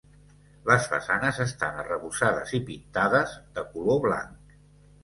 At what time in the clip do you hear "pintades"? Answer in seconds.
2.71-3.39